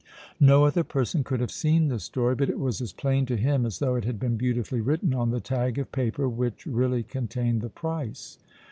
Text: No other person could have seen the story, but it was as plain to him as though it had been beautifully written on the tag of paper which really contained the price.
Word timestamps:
No 0.39 0.65
other 0.65 0.83
person 0.83 1.23
could 1.23 1.41
have 1.41 1.51
seen 1.51 1.87
the 1.89 1.99
story, 1.99 2.33
but 2.33 2.49
it 2.49 2.57
was 2.57 2.81
as 2.81 2.91
plain 2.91 3.27
to 3.27 3.37
him 3.37 3.67
as 3.67 3.77
though 3.77 3.93
it 3.93 4.03
had 4.03 4.19
been 4.19 4.35
beautifully 4.35 4.81
written 4.81 5.13
on 5.13 5.29
the 5.29 5.39
tag 5.39 5.77
of 5.77 5.91
paper 5.91 6.27
which 6.27 6.65
really 6.65 7.03
contained 7.03 7.61
the 7.61 7.69
price. 7.69 8.39